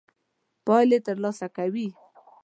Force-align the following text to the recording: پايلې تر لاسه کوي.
پايلې 0.65 0.99
تر 1.05 1.15
لاسه 1.23 1.47
کوي. 1.57 1.87